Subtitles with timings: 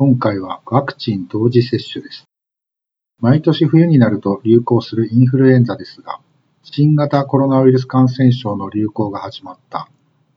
[0.00, 2.24] 今回はワクチン同時接種です。
[3.18, 6.20] 毎年冬になると流行するインフルエンザですが、
[6.62, 9.90] 新型コロナウイルス感染症の流行が始まった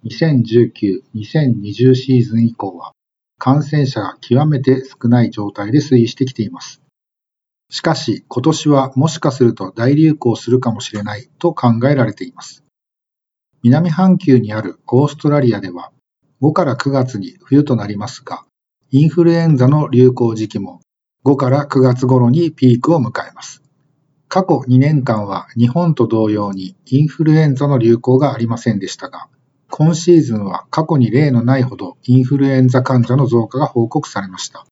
[0.03, 2.91] 2019-2020シーズン以降は、
[3.39, 6.81] 感染者が極めて少ない状態で推移してきています。
[7.69, 12.65] しかし、今年はもしかすると大流行するかもしれないと考えられています。
[13.61, 15.93] 南半球にあるオーストラリアでは、
[16.41, 18.43] 5から9月に冬となりますが、
[18.95, 20.79] インフルエンザの流行時期も
[21.25, 23.63] 5から9月頃にピークを迎えます。
[24.27, 29.29] 過去2年間は日本と同様にインフルエンザの流行がありませんでしたが、
[29.71, 34.63] 今シーズンは過去に例のないほどインフルエンザ患者の増加が報告されました。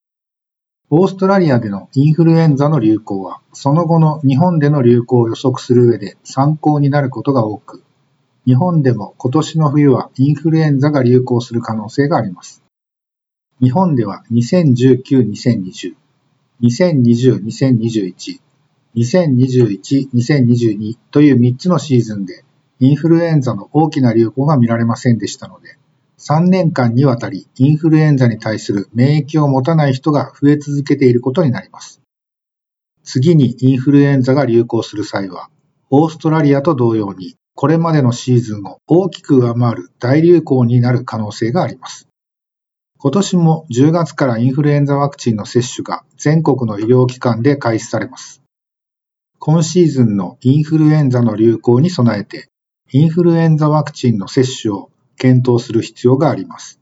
[0.92, 7.83] オーストラリアでのインフルエンザの流行は、その後の日本での流行を予測する上で参考になることが多く、
[8.45, 12.61] 日本でも今年の冬はインフルエンザが流行する可能性があります。
[13.62, 15.94] 日本では2019-2020、
[16.64, 18.40] 2020-2021、
[18.95, 22.44] 2021-2022という3つのシーズンで
[22.80, 25.78] インフルエンザの大きな流行が見られませんでしたので、
[26.17, 32.02] 3年間にわたりインフルエンザに対する免疫を持たない人が増え続けていることになります。
[33.04, 35.52] 次にインフルエンザが流行する際は、
[35.92, 42.08] オーストラリアと同様にこれまでのシーズンを大きく上回る大流行になる可能性があります。
[43.04, 48.44] 今年も10月からインフルエンザワクチンの接種が全国の医療機関で開始されます。
[49.39, 52.50] 今シーズンのインフルエンザの流行に備えて、
[52.92, 56.80] インフルエンザワクチンの接種を検討する必要があります。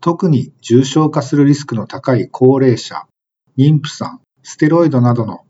[0.00, 3.06] 特に重症化するリスクの高い高齢者、
[3.56, 5.42] 妊婦さん、ステロイドなどの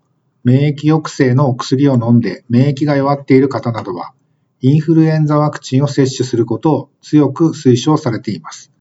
[0.44, 4.12] 免疫抑制のお薬を飲んで免疫が弱っている方などは、
[4.60, 8.75] インフルエンザワクチンを接種することを強く推奨されています。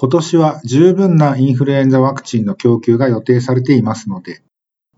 [0.00, 4.42] 今年は十分なインフルエンザワクチンの供給が予定されていますので、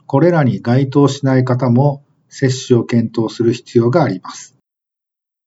[0.07, 4.59] これらに該当しない方も接種を検討する必要があります。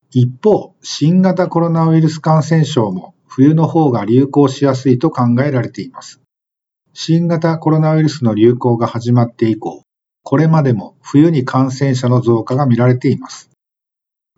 [0.09, 6.19] 一方、新型コロナウイルス感染症も冬の方が流行しやすいと考えられています。
[6.95, 9.83] 新型コロナウイルスの流行が始まって以降、
[10.23, 13.51] これまでも冬に感染者の増加が見られています。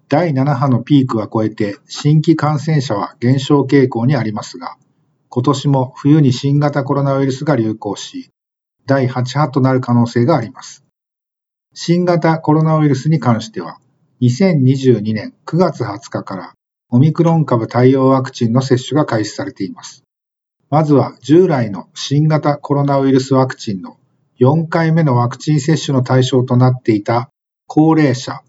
[0.09, 4.75] 第7波のピークは超えて新規感染者は減少傾向にありますが、
[5.35, 8.31] 今年も冬に新型コロナウイルスが流行し、
[8.85, 10.85] 第8波となる可能性があります。
[11.73, 13.79] 新型コロナウイルスに関しては、
[14.21, 16.53] 2022年9月20日から
[16.89, 20.03] オミクロン株対応ワクチンの接種が開始されています。
[20.69, 23.97] まずは従来の新型コロナウイルスワクチンの
[24.39, 27.29] 4回目のワクチン接種の対象となっていた
[27.67, 28.41] 高齢者、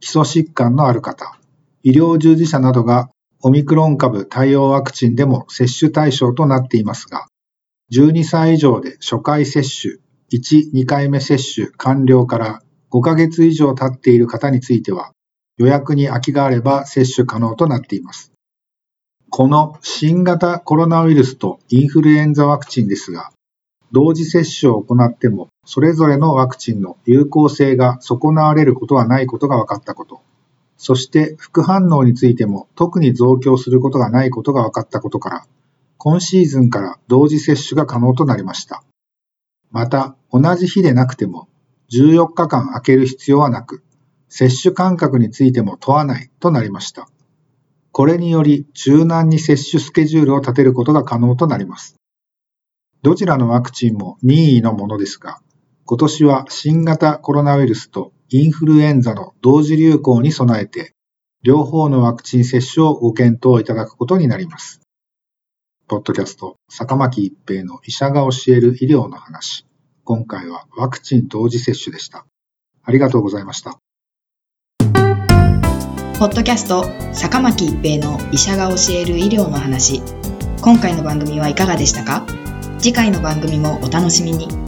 [0.00, 1.38] 基礎疾患のある方、
[1.82, 3.08] 医療従事者などが
[3.46, 7.26] オミクロン株対応ワクチンでも接種対象となっていますが、
[7.92, 9.96] 12歳以上で初回接種、
[10.32, 15.12] 1、2回目接種完了から5ヶ月以上経っている方については、
[15.58, 18.32] 予約に空きがあれば接種可能となっています。
[19.28, 23.30] この新型コロナウイルスとインフルエンザワクチンですが、
[23.92, 30.22] 同時接種を行っても、それぞれのワクチンの有効性が損なわれることはないことが分かったこと。
[30.76, 35.46] そして副反応についても特に増強することがないことが分かったことから、
[35.98, 38.82] 今シーズンから同時接種が可能となりました。
[39.70, 41.48] また、同じ日でなくても
[41.90, 43.82] 14日間空ける必要はなく、
[44.28, 47.08] 接種間隔についても問わないとなりました。
[47.92, 51.94] これにより柔軟に接種スケジュールを立てることが可能となります。
[53.02, 55.40] どちらのワクチンも任意のものですが、
[55.84, 60.92] 今年は新型コロナウイルスとインフルエンザの同時流行に備えて、
[61.42, 64.80] 両方のワクチン接種をご検討いただくことになります。
[65.86, 69.66] ポッドキャスト、坂巻一平の医者が教える医療の話。
[70.04, 72.26] 今回はワクチン同時接種でした。
[72.82, 73.78] ありがとうございました。
[76.18, 80.00] ポッドキャスト、坂巻一平の医者が教える医療の話。
[80.62, 82.26] 今回の番組はいかがでしたか？
[82.78, 84.63] 次回の番組もお楽しみに。